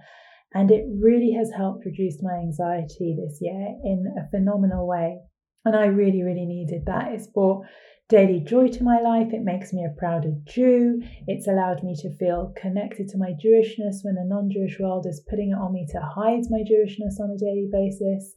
And 0.53 0.71
it 0.71 0.85
really 0.99 1.33
has 1.33 1.51
helped 1.51 1.85
reduce 1.85 2.21
my 2.21 2.33
anxiety 2.35 3.15
this 3.19 3.39
year 3.41 3.75
in 3.83 4.05
a 4.17 4.29
phenomenal 4.29 4.87
way. 4.87 5.19
And 5.65 5.75
I 5.75 5.85
really, 5.85 6.23
really 6.23 6.45
needed 6.45 6.85
that. 6.85 7.11
It's 7.11 7.27
brought 7.27 7.65
daily 8.07 8.39
joy 8.39 8.67
to 8.67 8.83
my 8.83 9.01
life. 9.01 9.33
It 9.33 9.43
makes 9.43 9.73
me 9.73 9.83
a 9.83 9.99
prouder 9.99 10.33
Jew. 10.45 11.01
It's 11.27 11.47
allowed 11.47 11.83
me 11.83 11.95
to 12.01 12.15
feel 12.17 12.53
connected 12.55 13.07
to 13.09 13.17
my 13.17 13.31
Jewishness 13.31 14.03
when 14.03 14.15
the 14.15 14.25
non 14.25 14.49
Jewish 14.51 14.79
world 14.79 15.05
is 15.07 15.25
putting 15.29 15.51
it 15.51 15.59
on 15.59 15.73
me 15.73 15.87
to 15.91 15.99
hide 15.99 16.43
my 16.49 16.59
Jewishness 16.59 17.19
on 17.19 17.31
a 17.31 17.37
daily 17.37 17.67
basis. 17.71 18.35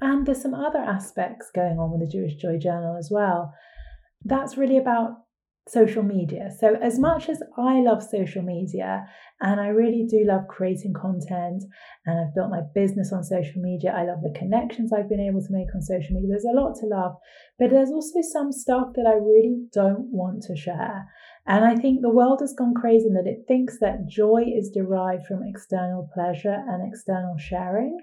And 0.00 0.26
there's 0.26 0.40
some 0.40 0.54
other 0.54 0.78
aspects 0.78 1.50
going 1.54 1.78
on 1.78 1.90
with 1.90 2.00
the 2.00 2.18
Jewish 2.18 2.36
Joy 2.36 2.56
Journal 2.56 2.96
as 2.96 3.10
well. 3.12 3.52
That's 4.24 4.56
really 4.56 4.78
about 4.78 5.10
social 5.68 6.02
media. 6.02 6.50
So, 6.58 6.74
as 6.82 6.98
much 6.98 7.28
as 7.28 7.42
I 7.56 7.80
love 7.80 8.02
social 8.02 8.42
media 8.42 9.06
and 9.40 9.60
I 9.60 9.68
really 9.68 10.06
do 10.08 10.24
love 10.26 10.48
creating 10.48 10.94
content 10.94 11.62
and 12.06 12.18
I've 12.18 12.34
built 12.34 12.50
my 12.50 12.62
business 12.74 13.12
on 13.12 13.22
social 13.22 13.60
media, 13.60 13.92
I 13.96 14.04
love 14.04 14.22
the 14.22 14.36
connections 14.36 14.92
I've 14.92 15.08
been 15.08 15.20
able 15.20 15.40
to 15.40 15.52
make 15.52 15.74
on 15.74 15.82
social 15.82 16.14
media. 16.14 16.30
There's 16.30 16.44
a 16.44 16.58
lot 16.58 16.74
to 16.80 16.86
love, 16.86 17.16
but 17.58 17.70
there's 17.70 17.90
also 17.90 18.20
some 18.22 18.52
stuff 18.52 18.88
that 18.94 19.06
I 19.06 19.14
really 19.14 19.66
don't 19.72 20.10
want 20.10 20.42
to 20.44 20.56
share. 20.56 21.08
And 21.46 21.64
I 21.64 21.76
think 21.76 22.00
the 22.00 22.10
world 22.10 22.40
has 22.40 22.54
gone 22.56 22.74
crazy 22.74 23.06
in 23.06 23.14
that 23.14 23.26
it 23.26 23.44
thinks 23.48 23.78
that 23.80 24.06
joy 24.06 24.44
is 24.46 24.70
derived 24.70 25.26
from 25.26 25.42
external 25.42 26.08
pleasure 26.12 26.64
and 26.68 26.86
external 26.86 27.36
sharing. 27.38 27.98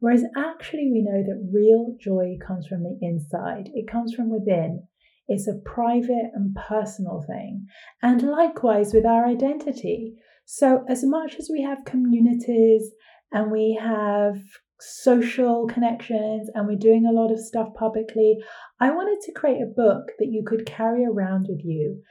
Whereas 0.00 0.24
actually, 0.36 0.90
we 0.92 1.00
know 1.00 1.22
that 1.22 1.48
real 1.52 1.96
joy 1.98 2.36
comes 2.46 2.66
from 2.66 2.82
the 2.82 2.98
inside, 3.00 3.70
it 3.74 3.90
comes 3.90 4.12
from 4.12 4.30
within. 4.30 4.86
It's 5.28 5.48
a 5.48 5.60
private 5.64 6.30
and 6.34 6.54
personal 6.54 7.24
thing. 7.26 7.66
And 8.02 8.22
likewise 8.22 8.92
with 8.92 9.06
our 9.06 9.26
identity. 9.26 10.14
So, 10.44 10.84
as 10.88 11.04
much 11.04 11.36
as 11.38 11.48
we 11.50 11.62
have 11.62 11.86
communities 11.86 12.90
and 13.32 13.50
we 13.50 13.78
have 13.80 14.36
social 14.80 15.66
connections 15.66 16.50
and 16.54 16.66
we're 16.66 16.76
doing 16.76 17.06
a 17.06 17.12
lot 17.12 17.32
of 17.32 17.40
stuff 17.40 17.68
publicly, 17.74 18.36
I 18.80 18.90
wanted 18.90 19.20
to 19.22 19.32
create 19.32 19.62
a 19.62 19.74
book 19.74 20.12
that 20.18 20.28
you 20.28 20.44
could 20.46 20.66
carry 20.66 21.04
around 21.04 21.46
with 21.48 21.64
you 21.64 22.02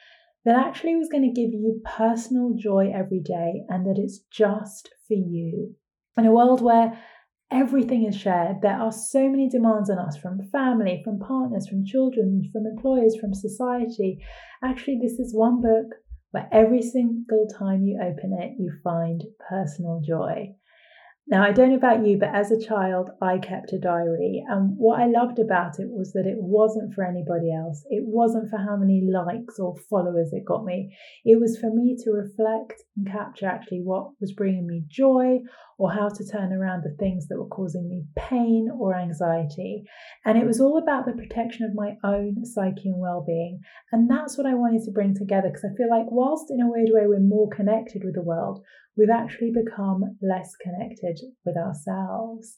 that 0.46 0.56
actually 0.56 0.96
was 0.96 1.10
going 1.10 1.24
to 1.24 1.42
give 1.42 1.54
you 1.54 1.82
personal 1.86 2.54
joy 2.58 2.92
every 2.94 3.22
day 3.22 3.64
and 3.70 3.86
that 3.86 3.98
it's 3.98 4.20
just 4.32 4.90
for 5.08 5.14
you. 5.14 5.76
In 6.18 6.26
a 6.26 6.32
world 6.32 6.62
where 6.62 7.00
everything 7.54 8.06
is 8.06 8.16
shared, 8.16 8.62
there 8.62 8.80
are 8.80 8.92
so 8.92 9.30
many 9.30 9.48
demands 9.48 9.90
on 9.90 10.00
us 10.00 10.18
from 10.18 10.42
family, 10.52 11.02
from 11.04 11.20
partners, 11.20 11.68
from 11.68 11.86
children, 11.86 12.50
from 12.52 12.66
employers, 12.66 13.16
from 13.22 13.34
society. 13.34 14.18
Actually, 14.64 15.00
this 15.02 15.20
is 15.20 15.36
one 15.36 15.62
book 15.62 15.96
where 16.32 16.50
every 16.52 16.82
single 16.82 17.48
time 17.48 17.84
you 17.84 18.00
open 18.02 18.36
it, 18.40 18.54
you 18.58 18.72
find 18.84 19.24
personal 19.48 20.02
joy. 20.06 20.50
Now, 21.26 21.42
I 21.44 21.54
don't 21.54 21.70
know 21.70 21.78
about 21.78 22.06
you, 22.06 22.18
but 22.18 22.36
as 22.36 22.52
a 22.52 22.60
child, 22.60 23.10
I 23.22 23.38
kept 23.38 23.72
a 23.72 23.80
diary. 23.80 24.44
And 24.50 24.76
what 24.76 25.00
I 25.00 25.06
loved 25.06 25.40
about 25.40 25.80
it 25.80 25.88
was 25.90 26.12
that 26.14 26.26
it 26.26 26.36
wasn't 26.38 26.94
for 26.94 27.06
anybody 27.06 27.54
else. 27.54 27.82
It 27.90 28.04
wasn't 28.06 28.50
for 28.50 28.58
how 28.58 28.76
many 28.76 29.08
likes 29.10 29.58
or 29.58 29.74
followers 29.90 30.34
it 30.34 30.44
got 30.44 30.66
me. 30.66 30.94
It 31.24 31.40
was 31.40 31.58
for 31.58 31.70
me 31.74 31.96
to 32.04 32.12
reflect 32.12 32.84
and 32.98 33.08
capture 33.08 33.46
actually 33.46 33.84
what 33.84 34.10
was 34.20 34.34
bringing 34.34 34.68
me 34.68 34.84
joy 34.90 35.40
or 35.78 35.92
how 35.92 36.10
to 36.10 36.26
turn 36.26 36.54
around 36.54 36.84
the 36.84 36.96
things 37.00 37.28
that 37.28 37.38
were 37.38 37.48
causing 37.48 37.90
me 37.90 38.04
pain 38.16 38.70
or 38.80 38.96
anxiety. 38.96 39.84
And 40.26 40.38
it 40.38 40.46
was 40.46 40.60
all 40.60 40.78
about 40.78 41.06
the 41.06 41.14
protection 41.14 41.66
of 41.66 41.76
my 41.76 41.96
own 42.04 42.46
psyche 42.46 42.90
and 42.90 43.00
well 43.00 43.24
being. 43.26 43.60
And 43.92 44.10
that's 44.10 44.38
what 44.38 44.48
I 44.48 44.54
wanted 44.54 44.84
to 44.86 44.92
bring 44.92 45.16
together 45.16 45.50
because 45.50 45.66
I 45.66 45.76
feel 45.76 45.90
like, 45.90 46.06
whilst 46.10 46.52
in 46.52 46.62
a 46.62 46.70
weird 46.70 46.90
way 46.92 47.08
we're 47.08 47.20
more 47.20 47.50
connected 47.50 48.04
with 48.04 48.16
the 48.16 48.22
world, 48.22 48.64
we've 48.98 49.10
actually 49.10 49.52
become 49.52 50.18
less 50.22 50.56
connected 50.62 51.20
with 51.46 51.58
ourselves. 51.58 52.58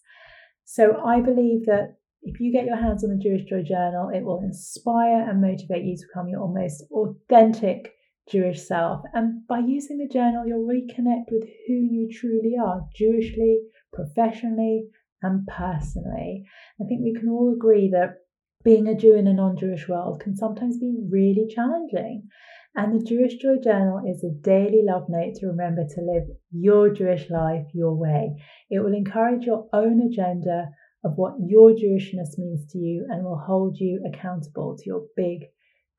So 0.66 1.02
I 1.06 1.22
believe 1.22 1.66
that 1.66 1.98
if 2.24 2.40
you 2.40 2.52
get 2.52 2.66
your 2.66 2.82
hands 2.82 3.04
on 3.04 3.12
the 3.12 3.24
Jewish 3.24 3.48
Joy 3.48 3.62
Journal, 3.62 4.10
it 4.10 4.24
will 4.24 4.42
inspire 4.42 5.30
and 5.30 5.42
motivate 5.42 5.86
you 5.86 5.96
to 5.96 6.04
become 6.08 6.28
your 6.28 6.48
most 6.48 6.84
authentic 6.92 7.95
Jewish 8.29 8.67
self. 8.67 9.03
And 9.13 9.46
by 9.48 9.60
using 9.60 9.98
the 9.98 10.08
journal, 10.08 10.48
you'll 10.48 10.67
reconnect 10.67 11.32
with 11.32 11.44
who 11.67 11.74
you 11.74 12.10
truly 12.12 12.55
are, 12.58 12.88
Jewishly, 12.96 13.60
professionally, 13.94 14.89
and 15.22 15.48
personally. 15.48 16.46
I 16.82 16.86
think 16.86 17.01
we 17.01 17.13
can 17.13 17.29
all 17.29 17.53
agree 17.53 17.89
that 17.91 18.17
being 18.63 18.88
a 18.88 18.96
Jew 18.96 19.15
in 19.15 19.27
a 19.27 19.34
non 19.34 19.58
Jewish 19.58 19.88
world 19.88 20.20
can 20.20 20.36
sometimes 20.36 20.79
be 20.79 20.96
really 21.10 21.48
challenging. 21.48 22.27
And 22.75 23.00
the 23.00 23.05
Jewish 23.05 23.36
Joy 23.36 23.58
Journal 23.63 24.01
is 24.05 24.24
a 24.24 24.32
daily 24.32 24.82
love 24.84 25.05
note 25.08 25.36
to 25.36 25.48
remember 25.48 25.86
to 25.88 26.01
live 26.01 26.24
your 26.51 26.89
Jewish 26.89 27.29
life 27.29 27.67
your 27.74 27.94
way. 27.94 28.36
It 28.70 28.79
will 28.79 28.94
encourage 28.94 29.46
your 29.46 29.70
own 29.72 30.01
agenda 30.01 30.72
of 31.03 31.13
what 31.15 31.36
your 31.39 31.72
Jewishness 31.72 32.38
means 32.38 32.65
to 32.72 32.79
you 32.79 33.05
and 33.10 33.24
will 33.24 33.38
hold 33.38 33.77
you 33.77 34.03
accountable 34.05 34.75
to 34.75 34.84
your 34.86 35.05
big 35.15 35.46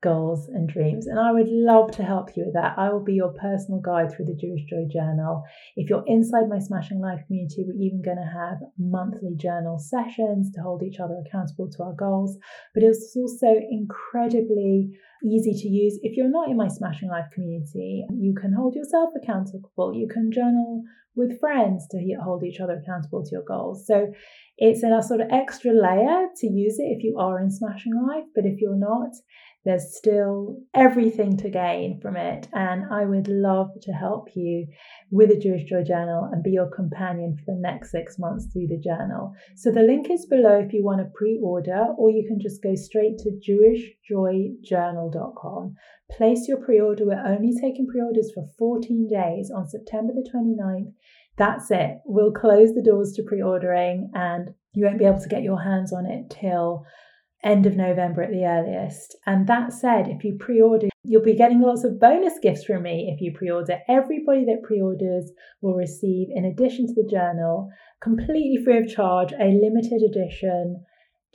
goals 0.01 0.47
and 0.47 0.69
dreams. 0.69 1.07
And 1.07 1.19
I 1.19 1.31
would 1.31 1.47
love 1.49 1.91
to 1.91 2.03
help 2.03 2.35
you 2.35 2.45
with 2.45 2.53
that. 2.53 2.77
I 2.77 2.89
will 2.91 3.03
be 3.03 3.15
your 3.15 3.33
personal 3.33 3.79
guide 3.79 4.11
through 4.11 4.25
the 4.25 4.37
Jewish 4.39 4.63
Joy 4.69 4.85
Journal. 4.91 5.43
If 5.75 5.89
you're 5.89 6.03
inside 6.05 6.49
my 6.49 6.59
Smashing 6.59 7.01
Life 7.01 7.21
community, 7.25 7.65
we're 7.65 7.81
even 7.81 8.01
going 8.03 8.17
to 8.17 8.23
have 8.23 8.59
monthly 8.77 9.35
journal 9.35 9.79
sessions 9.79 10.51
to 10.53 10.61
hold 10.61 10.83
each 10.83 10.99
other 10.99 11.15
accountable 11.25 11.69
to 11.71 11.83
our 11.83 11.93
goals. 11.93 12.37
But 12.73 12.83
it's 12.83 13.15
also 13.15 13.47
incredibly 13.71 14.91
easy 15.25 15.53
to 15.53 15.67
use. 15.67 15.99
If 16.03 16.15
you're 16.15 16.29
not 16.29 16.49
in 16.49 16.57
my 16.57 16.67
Smashing 16.67 17.09
Life 17.09 17.31
community, 17.33 18.05
you 18.13 18.35
can 18.39 18.53
hold 18.53 18.75
yourself 18.75 19.09
accountable. 19.21 19.93
You 19.95 20.07
can 20.07 20.31
journal 20.31 20.83
with 21.17 21.39
friends 21.39 21.87
to 21.89 21.97
hold 22.23 22.43
each 22.43 22.59
other 22.59 22.79
accountable 22.81 23.23
to 23.23 23.31
your 23.31 23.43
goals. 23.43 23.85
So 23.87 24.13
it's 24.57 24.83
in 24.83 24.93
a 24.93 25.01
sort 25.01 25.19
of 25.19 25.27
extra 25.31 25.71
layer 25.71 26.27
to 26.37 26.47
use 26.47 26.77
it 26.79 26.83
if 26.83 27.03
you 27.03 27.17
are 27.17 27.39
in 27.39 27.49
Smashing 27.49 27.93
Life, 28.07 28.25
but 28.35 28.45
if 28.45 28.61
you're 28.61 28.77
not, 28.77 29.09
there's 29.67 29.97
still 29.97 30.57
everything 30.73 31.35
to 31.35 31.49
gain 31.49 31.99
from 32.01 32.15
it. 32.15 32.47
And 32.53 32.85
I 32.89 33.03
would 33.03 33.27
love 33.27 33.71
to 33.81 33.91
help 33.91 34.29
you 34.33 34.65
with 35.11 35.29
a 35.29 35.37
Jewish 35.37 35.65
Joy 35.65 35.83
Journal 35.83 36.29
and 36.31 36.41
be 36.41 36.51
your 36.51 36.69
companion 36.73 37.35
for 37.35 37.53
the 37.53 37.59
next 37.59 37.91
six 37.91 38.17
months 38.17 38.45
through 38.45 38.67
the 38.67 38.79
journal. 38.79 39.33
So 39.57 39.69
the 39.69 39.81
link 39.81 40.09
is 40.09 40.25
below 40.25 40.59
if 40.59 40.71
you 40.71 40.85
want 40.85 40.99
to 40.99 41.11
pre 41.13 41.37
order, 41.43 41.87
or 41.97 42.09
you 42.09 42.25
can 42.25 42.39
just 42.39 42.63
go 42.63 42.75
straight 42.75 43.17
to 43.17 43.31
jewishjoyjournal.com. 44.11 45.75
Place 46.11 46.47
your 46.47 46.63
pre 46.63 46.79
order. 46.79 47.05
We're 47.05 47.27
only 47.27 47.51
taking 47.59 47.87
pre 47.87 47.99
orders 47.99 48.31
for 48.33 48.47
14 48.57 49.09
days 49.09 49.51
on 49.53 49.67
September 49.67 50.13
the 50.13 50.23
29th. 50.33 50.93
That's 51.37 51.69
it. 51.71 51.99
We'll 52.05 52.31
close 52.31 52.73
the 52.73 52.81
doors 52.81 53.11
to 53.17 53.23
pre 53.23 53.41
ordering 53.41 54.11
and 54.13 54.51
you 54.71 54.85
won't 54.85 54.97
be 54.97 55.03
able 55.03 55.19
to 55.19 55.27
get 55.27 55.43
your 55.43 55.61
hands 55.61 55.91
on 55.91 56.05
it 56.05 56.29
till 56.29 56.85
end 57.47 57.65
of 57.65 57.75
November 57.75 58.21
at 58.21 58.31
the 58.31 58.45
earliest. 58.45 59.15
And 59.25 59.47
that 59.47 59.71
said, 59.71 60.07
if 60.07 60.23
you 60.23 60.37
pre 60.39 60.61
order, 60.61 60.87
you'll 61.03 61.23
be 61.23 61.35
getting 61.35 61.61
lots 61.61 61.83
of 61.83 61.99
bonus 61.99 62.33
gifts 62.41 62.65
from 62.65 62.83
me 62.83 63.09
if 63.13 63.21
you 63.21 63.31
pre 63.33 63.49
order. 63.49 63.79
Everybody 63.87 64.45
that 64.45 64.63
pre 64.63 64.81
orders 64.81 65.31
will 65.61 65.75
receive, 65.75 66.27
in 66.29 66.45
addition 66.45 66.87
to 66.87 66.93
the 66.93 67.09
journal, 67.09 67.69
completely 68.01 68.57
free 68.63 68.79
of 68.79 68.87
charge, 68.87 69.31
a 69.31 69.45
limited 69.45 70.01
edition 70.03 70.83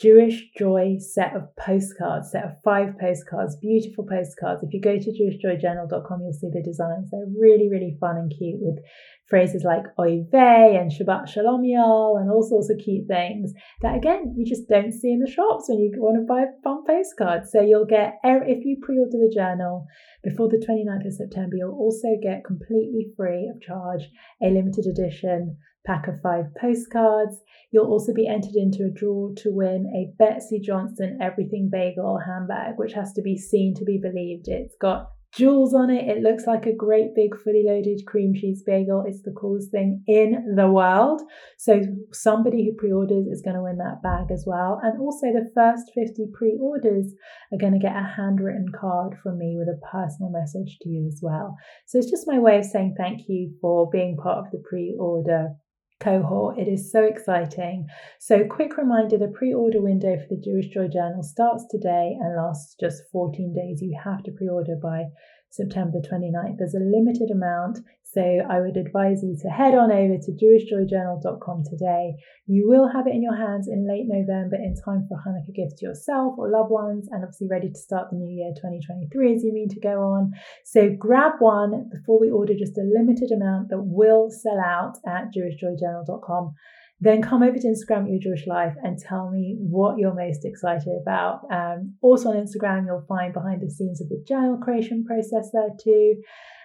Jewish 0.01 0.51
Joy 0.59 0.97
set 0.99 1.37
of 1.37 1.55
postcards, 1.57 2.33
set 2.33 2.45
of 2.45 2.53
five 2.65 2.99
postcards, 2.99 3.57
beautiful 3.57 4.05
postcards. 4.05 4.63
If 4.63 4.73
you 4.73 4.81
go 4.81 4.99
to 4.99 5.11
jewishjoyjournal.com, 5.11 6.21
you'll 6.23 6.33
see 6.33 6.51
the 6.53 6.63
designs. 6.63 7.11
They're 7.11 7.27
really, 7.39 7.69
really 7.71 7.97
fun 8.01 8.17
and 8.17 8.33
cute 8.37 8.61
with 8.61 8.83
phrases 9.29 9.65
like 9.65 9.85
oy 9.99 10.27
and 10.33 10.91
Shabbat 10.91 11.29
Shalom 11.29 11.65
y'all 11.65 12.17
and 12.17 12.31
all 12.31 12.43
sorts 12.43 12.71
of 12.71 12.79
cute 12.85 13.07
things 13.07 13.53
that, 13.83 13.97
again, 13.97 14.35
you 14.37 14.45
just 14.45 14.69
don't 14.69 14.93
see 14.93 15.13
in 15.13 15.21
the 15.21 15.31
shops 15.31 15.69
when 15.69 15.79
you 15.79 15.93
want 15.97 16.17
to 16.17 16.27
buy 16.27 16.43
a 16.43 16.63
fun 16.65 16.85
postcard. 16.87 17.47
So 17.49 17.61
you'll 17.61 17.87
get, 17.87 18.15
if 18.25 18.65
you 18.65 18.79
pre 18.83 18.99
order 18.99 19.13
the 19.13 19.33
journal 19.35 19.87
before 20.25 20.49
the 20.49 20.59
29th 20.59 21.07
of 21.07 21.15
September, 21.15 21.57
you'll 21.57 21.79
also 21.79 22.09
get 22.23 22.45
completely 22.45 23.13
free 23.17 23.51
of 23.55 23.61
charge 23.63 24.09
a 24.43 24.47
limited 24.47 24.87
edition 24.87 25.59
pack 25.87 26.09
of 26.09 26.21
five 26.23 26.47
postcards. 26.61 27.41
You'll 27.71 27.91
also 27.91 28.13
be 28.13 28.29
entered 28.29 28.55
into 28.55 28.85
a 28.85 28.91
draw 28.91 29.33
to 29.39 29.51
win 29.51 29.87
a 29.95 30.13
Betsey 30.19 30.61
Johnson 30.61 31.19
Everything 31.21 31.69
Bagel 31.71 32.21
handbag, 32.27 32.75
which 32.77 32.93
has 32.93 33.13
to 33.15 33.23
be 33.23 33.37
seen 33.37 33.75
to 33.77 33.85
be 33.85 33.99
believed. 33.99 34.49
It's 34.49 34.77
got 34.81 35.11
jewels 35.33 35.73
on 35.75 35.91
it. 35.91 36.07
It 36.09 36.23
looks 36.23 36.47
like 36.47 36.67
a 36.67 36.77
great 36.77 37.15
big 37.15 37.35
fully 37.43 37.65
loaded 37.67 38.03
cream 38.07 38.35
cheese 38.35 38.63
bagel. 38.67 39.05
It's 39.07 39.23
the 39.23 39.33
coolest 39.33 39.71
thing 39.71 40.03
in 40.07 40.55
the 40.57 40.69
world. 40.71 41.23
So 41.59 41.81
somebody 42.13 42.65
who 42.65 42.77
pre-orders 42.77 43.27
is 43.27 43.43
going 43.43 43.57
to 43.57 43.63
win 43.63 43.79
that 43.79 44.03
bag 44.03 44.31
as 44.31 44.45
well. 44.47 44.79
And 44.83 45.01
also 45.01 45.33
the 45.33 45.51
first 45.55 45.91
50 45.95 46.27
pre-orders 46.35 47.15
are 47.53 47.59
going 47.59 47.73
to 47.73 47.79
get 47.79 47.97
a 47.97 48.13
handwritten 48.17 48.67
card 48.79 49.15
from 49.23 49.39
me 49.39 49.57
with 49.59 49.69
a 49.69 49.81
personal 49.91 50.31
message 50.31 50.79
to 50.83 50.89
you 50.89 51.07
as 51.07 51.21
well. 51.23 51.57
So 51.87 51.99
it's 51.99 52.11
just 52.11 52.29
my 52.29 52.39
way 52.39 52.59
of 52.59 52.65
saying 52.65 52.97
thank 52.99 53.23
you 53.29 53.55
for 53.61 53.89
being 53.91 54.17
part 54.23 54.39
of 54.39 54.53
the 54.53 54.63
pre-order 54.69 55.55
cohort. 56.03 56.59
It 56.59 56.69
is 56.69 56.91
so 56.91 57.05
exciting. 57.05 57.87
So, 58.19 58.45
quick 58.45 58.77
reminder 58.77 59.17
the 59.17 59.29
pre 59.29 59.55
order 59.55 59.81
window 59.81 60.17
for 60.19 60.35
the 60.35 60.41
Jewish 60.41 60.69
Joy 60.69 60.89
Journal 60.89 61.23
starts 61.23 61.65
today 61.71 62.17
and 62.21 62.37
lasts 62.37 62.75
just 62.81 63.05
14 63.13 63.55
days. 63.55 63.81
You 63.81 63.99
have 64.03 64.23
to 64.25 64.33
pre 64.33 64.49
order 64.49 64.77
by 64.83 65.05
September 65.53 66.01
29th. 66.01 66.57
There's 66.57 66.75
a 66.75 66.81
limited 66.81 67.31
amount, 67.31 67.81
so 68.03 68.23
I 68.25 68.61
would 68.61 68.79
advise 68.79 69.23
you 69.23 69.37
to 69.43 69.49
head 69.49 69.75
on 69.75 69.93
over 69.93 70.17
to 70.17 70.33
jewishjoyjournal.com 70.33 71.65
today. 71.69 72.17
You 72.47 72.69
will 72.69 72.89
have 72.89 73.07
it 73.07 73.15
in 73.15 73.23
your 73.23 73.37
hands 73.37 73.69
in 73.69 73.87
late 73.87 74.09
November 74.09 74.57
in 74.57 74.75
time 74.75 75.07
for 75.09 75.21
Hanukkah 75.21 75.55
gifts 75.55 75.81
to 75.81 75.87
yourself 75.87 76.35
or 76.39 76.51
loved 76.51 76.71
ones, 76.71 77.09
and 77.13 77.23
obviously 77.23 77.49
ready 77.51 77.69
to 77.69 77.79
start 77.79 78.09
the 78.11 78.17
new 78.17 78.33
year 78.33 78.53
2023 78.57 79.35
as 79.35 79.45
you 79.45 79.53
mean 79.53 79.69
to 79.69 79.81
go 79.81 80.01
on. 80.01 80.33
So 80.65 80.89
grab 80.99 81.33
one 81.41 81.91
before 81.93 82.19
we 82.19 82.31
order 82.31 82.55
just 82.59 82.79
a 82.79 82.89
limited 82.89 83.31
amount 83.31 83.69
that 83.69 83.83
will 83.83 84.31
sell 84.31 84.59
out 84.59 84.97
at 85.07 85.33
jewishjoyjournal.com 85.37 86.55
then 87.03 87.21
come 87.21 87.43
over 87.43 87.59
to 87.59 87.67
Instagram 87.67 88.05
at 88.05 88.11
Your 88.11 88.21
Jewish 88.21 88.47
Life 88.47 88.75
and 88.85 88.97
tell 88.97 89.29
me 89.29 89.57
what 89.59 89.99
you're 89.99 90.15
most 90.15 90.45
excited 90.45 90.93
about. 91.03 91.41
Um, 91.51 91.95
also 92.01 92.29
on 92.31 92.37
Instagram, 92.37 92.87
you'll 92.87 93.05
find 93.09 93.35
behind 93.35 93.61
the 93.61 93.71
scenes 93.71 94.01
of 94.01 94.09
the 94.09 94.25
journal 94.27 94.57
creation 94.63 95.05
process 95.05 95.51
there 95.53 95.71
too. 95.83 96.23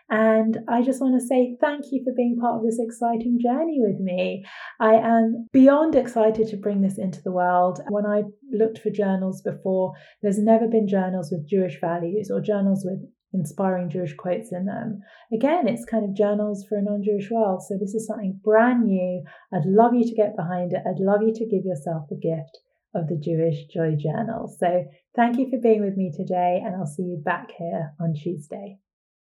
And 0.10 0.60
I 0.70 0.84
just 0.84 1.02
want 1.02 1.20
to 1.20 1.26
say 1.26 1.58
thank 1.60 1.86
you 1.92 2.04
for 2.04 2.14
being 2.16 2.38
part 2.40 2.58
of 2.58 2.66
this 2.66 2.80
exciting 2.80 3.40
journey 3.42 3.80
with 3.80 4.00
me. 4.00 4.46
I 4.80 4.94
am 4.94 5.48
beyond 5.52 5.96
excited 5.96 6.48
to 6.50 6.58
bring 6.58 6.82
this 6.82 7.00
into 7.00 7.22
the 7.24 7.32
world. 7.32 7.82
When 7.90 8.06
I 8.06 8.22
looked 8.52 8.78
for 8.78 8.92
journals 8.92 9.42
before, 9.42 9.94
there's 10.22 10.38
never 10.38 10.68
been 10.68 10.88
journals 10.88 11.30
with 11.32 11.50
Jewish 11.50 11.82
values 11.82 12.30
or 12.32 12.42
journals 12.42 12.86
with 12.86 13.02
inspiring 13.40 13.90
Jewish 13.90 14.16
quotes 14.16 14.52
in 14.52 14.66
them. 14.66 15.02
Again, 15.34 15.68
it's 15.68 15.86
kind 15.86 16.04
of 16.04 16.16
journals 16.16 16.66
for 16.68 16.78
a 16.78 16.82
non 16.82 17.04
Jewish 17.04 17.30
world. 17.32 17.64
So 17.64 17.78
this 17.78 17.94
is 17.94 18.08
something 18.08 18.40
brand 18.44 18.86
new. 18.86 19.24
I'd 19.54 19.66
love 19.66 19.94
you 19.94 20.04
to 20.04 20.16
get 20.16 20.36
behind 20.36 20.74
it. 20.74 20.84
I'd 20.86 21.00
love 21.00 21.22
you 21.22 21.34
to 21.34 21.46
give 21.46 21.66
yourself 21.66 22.08
the 22.10 22.16
gift 22.16 22.60
of 22.96 23.08
the 23.08 23.18
Jewish 23.18 23.66
Joy 23.68 23.96
Journal. 23.96 24.54
So 24.60 24.86
thank 25.16 25.38
you 25.38 25.50
for 25.50 25.60
being 25.60 25.84
with 25.84 25.98
me 25.98 26.12
today, 26.16 26.62
and 26.64 26.76
I'll 26.76 26.86
see 26.86 27.04
you 27.04 27.22
back 27.24 27.52
here 27.58 27.94
on 28.00 28.14
Tuesday. 28.14 28.80